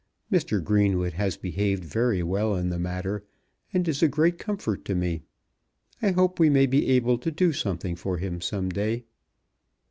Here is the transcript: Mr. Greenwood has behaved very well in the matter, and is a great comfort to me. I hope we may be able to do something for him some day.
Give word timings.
Mr. 0.31 0.63
Greenwood 0.63 1.13
has 1.13 1.37
behaved 1.37 1.85
very 1.85 2.23
well 2.23 2.55
in 2.55 2.69
the 2.69 2.79
matter, 2.79 3.23
and 3.71 3.87
is 3.87 4.01
a 4.01 4.07
great 4.07 4.39
comfort 4.39 4.83
to 4.83 4.95
me. 4.95 5.21
I 6.01 6.09
hope 6.09 6.39
we 6.39 6.49
may 6.49 6.65
be 6.65 6.87
able 6.89 7.19
to 7.19 7.29
do 7.29 7.53
something 7.53 7.95
for 7.95 8.17
him 8.17 8.41
some 8.41 8.69
day. 8.69 9.03